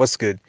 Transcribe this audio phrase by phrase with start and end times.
[0.00, 0.40] What's good?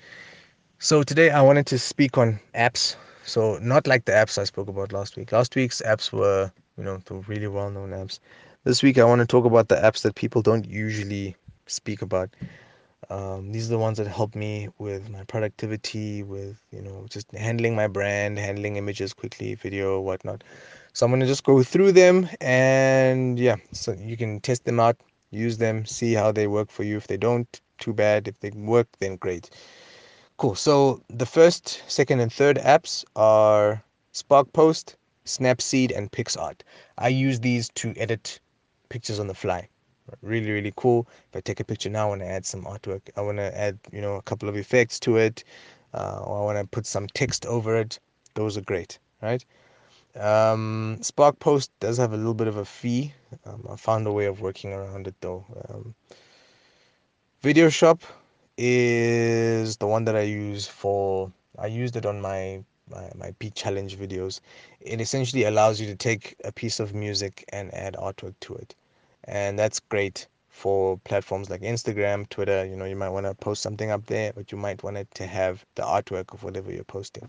[0.79, 2.95] So today I wanted to speak on apps.
[3.25, 5.33] So not like the apps I spoke about last week.
[5.33, 8.19] Last week's apps were, you know, the really well-known apps.
[8.63, 11.35] This week I want to talk about the apps that people don't usually
[11.67, 12.29] speak about.
[13.09, 17.29] Um, these are the ones that help me with my productivity, with you know, just
[17.33, 20.45] handling my brand, handling images quickly, video, whatnot.
[20.93, 24.95] So I'm gonna just go through them and yeah, so you can test them out,
[25.29, 26.95] use them, see how they work for you.
[26.95, 28.27] If they don't, too bad.
[28.27, 29.49] If they work, then great.
[30.37, 30.55] Cool.
[30.55, 34.95] So the first, second, and third apps are SparkPost,
[35.25, 36.61] Snapseed, and PicsArt.
[36.97, 38.39] I use these to edit
[38.89, 39.67] pictures on the fly.
[40.21, 41.07] Really, really cool.
[41.29, 43.01] If I take a picture now, I want to add some artwork.
[43.15, 45.43] I want to add, you know, a couple of effects to it,
[45.93, 47.99] uh, or I want to put some text over it.
[48.33, 49.45] Those are great, right?
[50.15, 53.13] Um, SparkPost does have a little bit of a fee.
[53.45, 55.45] Um, I found a way of working around it though.
[55.69, 55.95] Um,
[57.43, 58.01] VideoShop
[58.55, 61.31] is the one that I use for.
[61.57, 64.41] I used it on my my, my beat challenge videos.
[64.79, 68.75] It essentially allows you to take a piece of music and add artwork to it,
[69.23, 72.63] and that's great for platforms like Instagram, Twitter.
[72.63, 75.07] You know, you might want to post something up there, but you might want it
[75.15, 77.27] to have the artwork of whatever you're posting.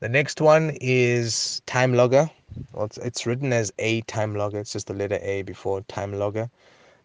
[0.00, 2.28] The next one is Time Logger.
[2.74, 4.58] Well, it's, it's written as a Time Logger.
[4.58, 6.50] It's just the letter A before Time Logger.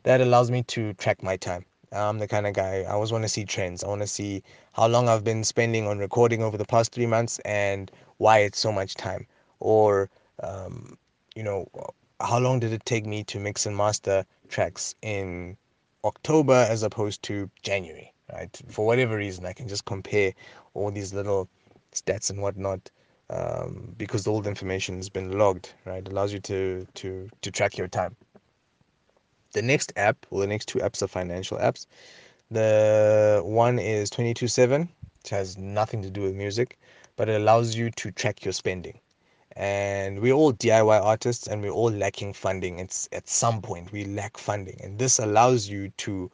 [0.03, 1.63] That allows me to track my time.
[1.93, 3.83] I'm the kind of guy I always want to see trends.
[3.83, 7.05] I want to see how long I've been spending on recording over the past three
[7.05, 9.27] months and why it's so much time.
[9.59, 10.09] Or,
[10.41, 10.97] um,
[11.35, 11.67] you know,
[12.21, 15.57] how long did it take me to mix and master tracks in
[16.05, 18.61] October as opposed to January, right?
[18.69, 20.33] For whatever reason, I can just compare
[20.73, 21.49] all these little
[21.93, 22.89] stats and whatnot
[23.29, 26.05] um, because all the information has been logged, right?
[26.05, 28.15] It allows you to to to track your time
[29.53, 31.85] the next app, or the next two apps are financial apps.
[32.49, 34.89] The one is 22/7,
[35.21, 36.77] which has nothing to do with music,
[37.15, 38.99] but it allows you to track your spending.
[39.55, 42.79] And we're all DIY artists and we're all lacking funding.
[42.79, 44.79] It's at some point we lack funding.
[44.81, 46.31] And this allows you to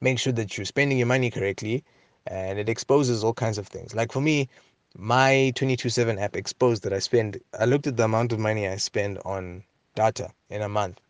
[0.00, 1.84] make sure that you're spending your money correctly
[2.26, 3.94] and it exposes all kinds of things.
[3.94, 4.48] Like for me,
[4.96, 8.76] my 22/7 app exposed that I spend I looked at the amount of money I
[8.76, 11.00] spend on data in a month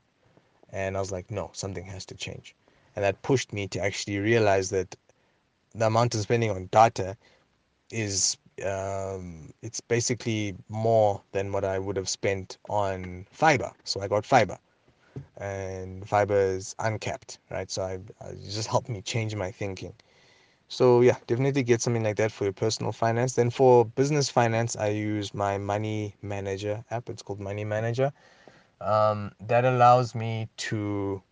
[0.72, 2.54] and I was like, no, something has to change.
[2.96, 4.96] And that pushed me to actually realize that
[5.74, 7.16] the amount I'm spending on data
[7.90, 13.70] is um, it's basically more than what I would have spent on fiber.
[13.84, 14.58] So I got fiber,
[15.38, 17.70] and fiber is uncapped, right?
[17.70, 19.94] So I, I just helped me change my thinking.
[20.68, 23.34] So yeah, definitely get something like that for your personal finance.
[23.34, 27.10] Then for business finance, I use my Money Manager app.
[27.10, 28.12] It's called Money Manager
[28.82, 31.22] um, that allows me to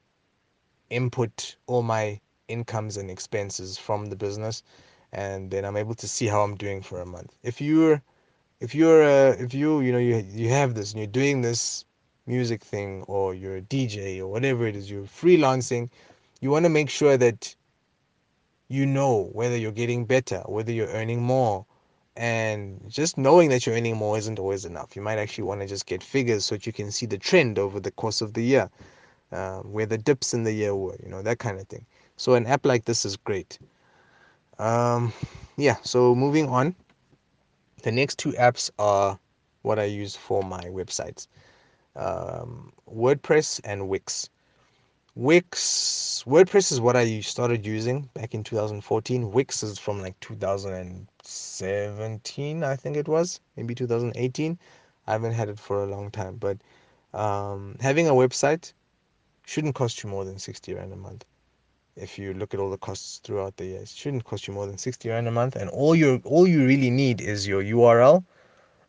[0.90, 4.62] input all my incomes and expenses from the business
[5.12, 7.34] and then i'm able to see how i'm doing for a month.
[7.42, 8.02] If you're
[8.60, 11.84] if you're uh, if you you know you you have this and you're doing this
[12.26, 15.90] music thing or you're a dj or whatever it is you're freelancing
[16.40, 17.54] you want to make sure that
[18.68, 21.66] you know whether you're getting better whether you're earning more
[22.20, 24.94] and just knowing that you're earning more isn't always enough.
[24.94, 27.58] You might actually want to just get figures so that you can see the trend
[27.58, 28.68] over the course of the year,
[29.32, 31.86] um, where the dips in the year were, you know, that kind of thing.
[32.18, 33.58] So an app like this is great.
[34.58, 35.14] Um,
[35.56, 36.76] yeah, so moving on.
[37.84, 39.18] The next two apps are
[39.62, 41.26] what I use for my websites
[41.96, 44.28] um, WordPress and Wix.
[45.20, 49.30] Wix, WordPress is what I started using back in 2014.
[49.30, 54.58] Wix is from like 2017, I think it was, maybe 2018.
[55.06, 56.56] I haven't had it for a long time, but
[57.12, 58.72] um, having a website
[59.44, 61.26] shouldn't cost you more than 60 rand a month.
[61.96, 64.66] If you look at all the costs throughout the year, it shouldn't cost you more
[64.66, 68.24] than 60 rand a month, and all you all you really need is your URL,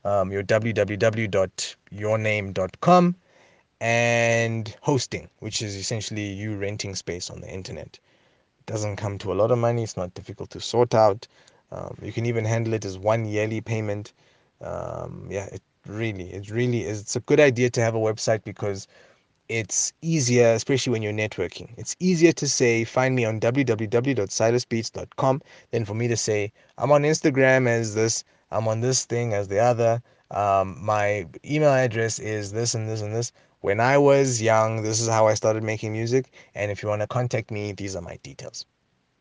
[0.06, 3.16] um, your www.yourname.com
[3.82, 7.98] and hosting, which is essentially you renting space on the internet.
[8.60, 11.28] It doesn't come to a lot of money, it's not difficult to sort out.
[11.72, 14.14] Um, you can even handle it as one yearly payment.
[14.62, 17.02] Um, yeah, it really, it really is.
[17.02, 18.88] It's a good idea to have a website because
[19.50, 21.72] it's easier, especially when you're networking.
[21.78, 25.42] It's easier to say, find me on www.silasbeats.com
[25.72, 29.48] than for me to say, I'm on Instagram as this, I'm on this thing as
[29.48, 30.04] the other.
[30.30, 33.32] Um, my email address is this and this and this
[33.62, 36.32] when I was young, this is how I started making music.
[36.56, 38.66] And if you want to contact me, these are my details.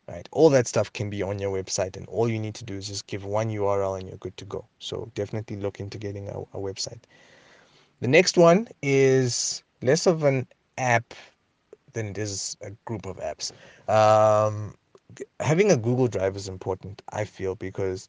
[0.09, 0.29] Right?
[0.33, 2.89] All that stuff can be on your website, and all you need to do is
[2.89, 4.65] just give one URL and you're good to go.
[4.81, 7.01] So definitely look into getting a, a website.
[8.01, 10.49] The next one is less of an
[10.79, 11.15] app
[11.93, 13.53] than it is a group of apps.
[13.89, 14.75] Um,
[15.39, 18.09] having a Google Drive is important, I feel, because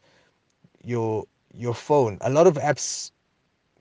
[0.83, 3.11] your your phone, a lot of apps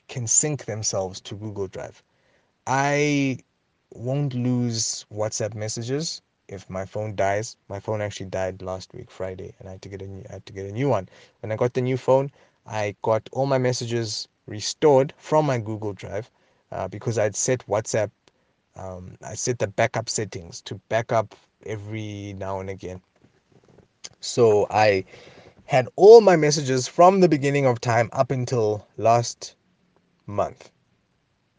[0.08, 2.02] can sync themselves to Google Drive.
[2.66, 3.38] I
[3.90, 7.56] won't lose WhatsApp messages if my phone dies.
[7.68, 10.34] My phone actually died last week, Friday, and I had to get a new I
[10.34, 11.08] had to get a new one.
[11.40, 12.30] When I got the new phone,
[12.66, 16.30] I got all my messages restored from my Google Drive
[16.70, 18.10] uh, because I'd set WhatsApp.
[18.76, 21.34] Um, I set the backup settings to backup
[21.66, 23.00] every now and again.
[24.20, 25.04] So I
[25.64, 29.56] had all my messages from the beginning of time up until last
[30.26, 30.70] month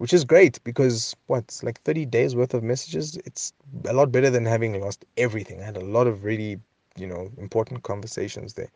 [0.01, 3.17] which is great because what's like 30 days worth of messages?
[3.17, 3.53] It's
[3.85, 5.61] a lot better than having lost everything.
[5.61, 6.59] I had a lot of really
[6.97, 8.69] you know important conversations there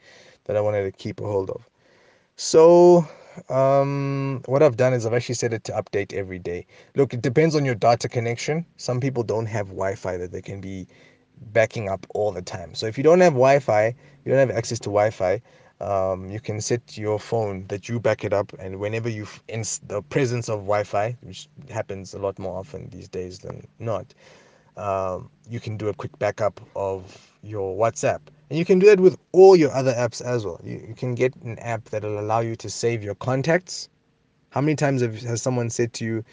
[0.45, 1.67] that i wanted to keep a hold of.
[2.35, 3.07] So
[3.49, 6.67] um, what i've done is i've actually set it to update every day.
[6.95, 8.63] Look it depends on your data connection.
[8.77, 10.87] Some people don't have wi-fi that they can be
[11.53, 12.75] backing up all the time.
[12.75, 13.95] So if you don't have wi-fi
[14.25, 15.41] you don't have access to wi-fi
[15.81, 19.63] um, you can set your phone that you back it up and whenever you in
[19.87, 24.13] the presence of wi-fi which happens a lot more often these days than not
[24.77, 28.19] um, you can do a quick backup of your whatsapp.
[28.49, 30.59] And you can do that with all your other apps as well.
[30.63, 33.89] You, you can get an app that will allow you to save your contacts.
[34.49, 36.23] How many times have, has someone said to you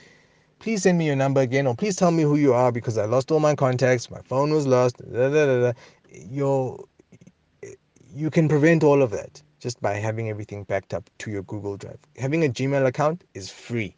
[0.58, 3.04] please send me your number again or please tell me who you are because i
[3.04, 5.72] lost all my contacts my phone was lost da, da, da,
[6.30, 6.78] your
[8.14, 11.76] you can prevent all of that just by having everything backed up to your Google
[11.76, 11.99] Drive.
[12.19, 13.94] Having a Gmail account is free.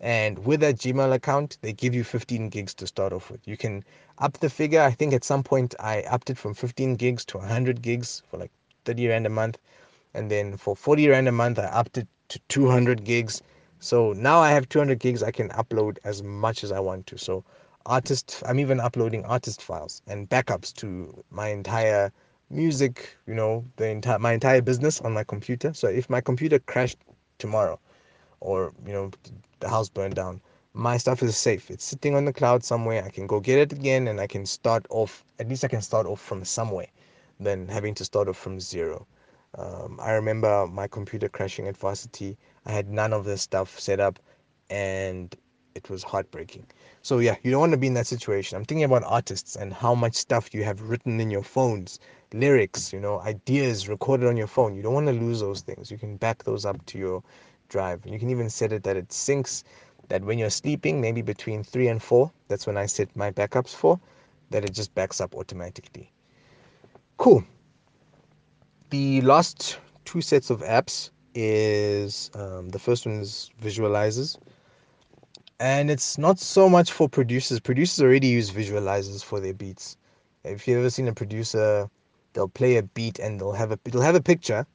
[0.00, 3.46] And with that Gmail account, they give you 15 gigs to start off with.
[3.46, 3.84] You can
[4.18, 4.80] up the figure.
[4.80, 8.38] I think at some point I upped it from 15 gigs to 100 gigs for
[8.38, 8.50] like
[8.84, 9.58] 30 Rand a month.
[10.14, 13.42] And then for 40 Rand a month, I upped it to 200 gigs.
[13.78, 15.22] So now I have 200 gigs.
[15.22, 17.18] I can upload as much as I want to.
[17.18, 17.44] So
[17.84, 22.12] artist, I'm even uploading artist files and backups to my entire
[22.50, 25.72] music, you know, the entire my entire business on my computer.
[25.74, 26.98] So if my computer crashed
[27.38, 27.78] tomorrow,
[28.40, 29.10] or you know,
[29.60, 30.40] the house burned down,
[30.74, 31.70] my stuff is safe.
[31.70, 33.04] It's sitting on the cloud somewhere.
[33.04, 35.24] I can go get it again, and I can start off.
[35.38, 36.88] At least I can start off from somewhere,
[37.40, 39.06] than having to start off from zero.
[39.58, 42.36] Um, I remember my computer crashing at varsity.
[42.66, 44.18] I had none of this stuff set up,
[44.70, 45.34] and
[45.74, 46.66] it was heartbreaking.
[47.02, 48.56] So yeah, you don't want to be in that situation.
[48.56, 52.00] I'm thinking about artists and how much stuff you have written in your phones
[52.32, 54.74] lyrics, you know, ideas recorded on your phone.
[54.74, 55.90] You don't want to lose those things.
[55.90, 57.22] You can back those up to your
[57.68, 58.04] drive.
[58.06, 59.62] You can even set it that it syncs
[60.08, 63.74] that when you're sleeping, maybe between three and four, that's when I set my backups
[63.74, 63.98] for,
[64.50, 66.12] that it just backs up automatically.
[67.16, 67.44] Cool.
[68.90, 74.38] The last two sets of apps is um, the first one is visualizers
[75.58, 79.96] and it's not so much for producers producers already use visualizers for their beats
[80.44, 81.88] if you've ever seen a producer
[82.36, 84.66] they'll play a beat and they'll have a it'll have a picture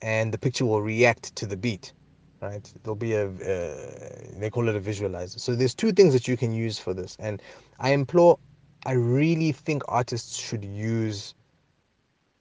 [0.00, 1.92] and the picture will react to the beat
[2.40, 2.72] right?
[2.82, 5.38] There'll be a uh, they call it a visualizer.
[5.38, 7.16] So there's two things that you can use for this.
[7.20, 7.42] And
[7.78, 8.38] i implore
[8.86, 11.34] i really think artists should use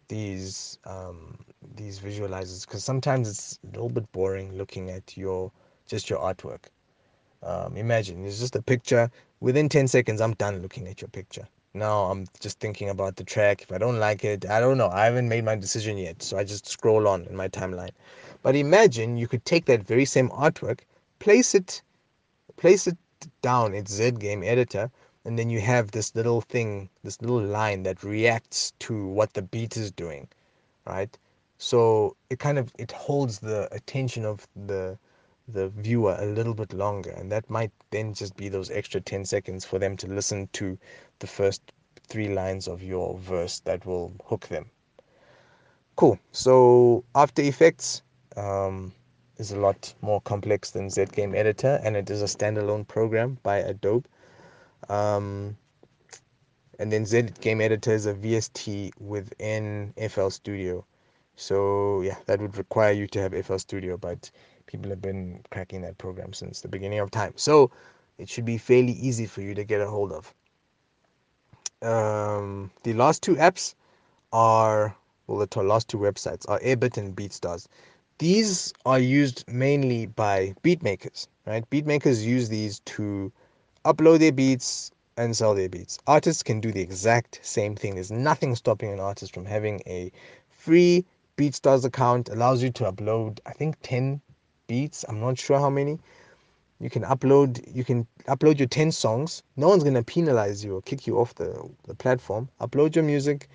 [0.07, 1.37] these um,
[1.75, 5.51] these visualizers because sometimes it's a little bit boring looking at your
[5.87, 6.65] just your artwork.
[7.43, 9.11] Um, imagine it's just a picture.
[9.41, 13.23] Within 10 seconds i'm done looking at your picture now I'm just thinking about the
[13.23, 13.61] track.
[13.61, 14.89] If I don't like it, I don't know.
[14.89, 16.23] I haven't made my decision yet.
[16.23, 17.91] So I just scroll on in my timeline.
[18.41, 20.79] But imagine you could take that very same artwork,
[21.19, 21.81] place it
[22.57, 22.97] place it
[23.41, 24.89] down in ZGameEditor,
[25.25, 29.41] and then you have this little thing, this little line that reacts to what the
[29.41, 30.27] beat is doing.
[30.85, 31.17] Right?
[31.57, 34.97] So it kind of it holds the attention of the
[35.53, 39.25] the viewer a little bit longer and that might then just be those extra 10
[39.25, 40.77] seconds for them to listen to
[41.19, 41.61] the first
[42.07, 44.69] three lines of your verse that will hook them.
[45.95, 46.19] Cool.
[46.31, 48.01] So after effects
[48.37, 48.93] um,
[49.37, 54.07] is a lot more complex than ZGameEditor and it is a standalone program by adobe.
[54.87, 55.57] Um,
[56.79, 60.85] and then ZGameEditor is a vst within fl studio
[61.39, 64.29] so yeah that would require you to have fl studio but
[64.69, 67.33] people have been cracking that program since the beginning of time.
[67.35, 67.71] So
[68.19, 70.33] it should be fairly easy for you to get a hold of.
[71.81, 73.73] Um, the last two apps
[74.31, 77.67] are, well, the last two websites are Airbit and BeatStars.
[78.19, 81.67] These are used mainly by beatmakers, right?
[81.71, 83.31] Beatmakers use these to
[83.85, 85.97] upload their beats and sell their beats.
[86.05, 87.95] Artists can do the exact same thing.
[87.95, 90.11] There's nothing stopping an artist from having a
[90.49, 91.05] free
[91.39, 92.27] BeatStars account.
[92.27, 94.19] Allows you to upload, I think, 10
[94.67, 95.05] beats.
[95.07, 95.97] I'm not sure how many.
[96.81, 99.41] You can upload you can upload your 10 songs.
[99.55, 102.49] No one's gonna penalize you or kick you off the, the platform.
[102.59, 103.47] Upload your music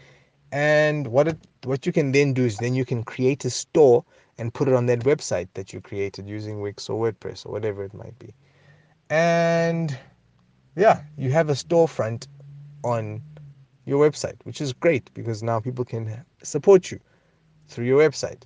[0.50, 4.02] and what it what you can then do is then you can create a store
[4.38, 7.84] and put it on that website that you created using Wix or WordPress or whatever
[7.84, 8.32] it might be.
[9.10, 9.96] And
[10.74, 12.28] yeah, you have a storefront
[12.82, 13.22] on
[13.84, 16.98] your website, which is great because now people can support you
[17.68, 18.42] through your website.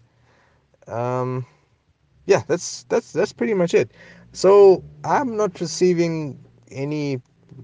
[0.87, 1.47] Um,
[2.27, 3.91] yeah, that's that's that's pretty much it.
[4.33, 6.39] So I'm not receiving
[6.71, 7.21] any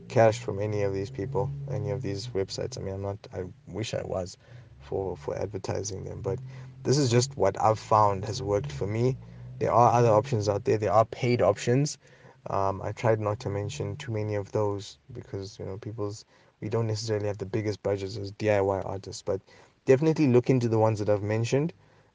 [0.08, 2.78] cash from any of these people, any of these websites.
[2.78, 3.18] I mean, I'm not.
[3.32, 4.36] I wish I was
[4.80, 6.38] for for advertising them, but
[6.82, 9.16] this is just what I've found has worked for me.
[9.58, 10.78] There are other options out there.
[10.78, 11.98] There are paid options.
[12.48, 16.24] Um, I tried not to mention too many of those because you know people's
[16.60, 19.40] we don't necessarily have the biggest budgets as DIY artists, but
[19.84, 21.72] definitely look into the ones that I've mentioned.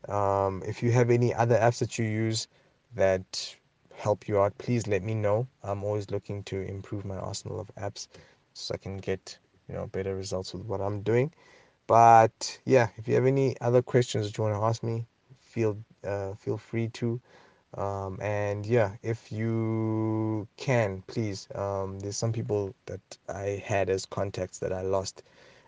[0.07, 2.47] Um, if you have any other apps that you use
[2.95, 3.55] that
[3.95, 5.47] help you out, please let me know.
[5.63, 8.07] I'm always looking to improve my arsenal of apps
[8.53, 11.31] so I can get you know better results with what I'm doing.
[11.87, 15.05] But yeah, if you have any other questions that you want to ask me,
[15.39, 17.19] feel uh, feel free to.
[17.75, 24.05] Um, and yeah, if you can, please, um, there's some people that I had as
[24.05, 25.23] contacts that I lost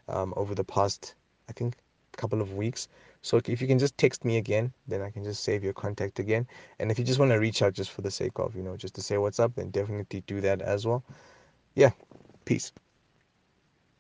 [0.08, 1.14] um, over the past,
[1.48, 1.76] I think,
[2.18, 2.88] couple of weeks.
[3.22, 6.20] So if you can just text me again, then I can just save your contact
[6.20, 6.48] again.
[6.80, 8.76] And if you just want to reach out just for the sake of, you know,
[8.78, 11.04] just to say what's up, then definitely do that as well.
[11.76, 11.92] Yeah,
[12.46, 12.72] peace.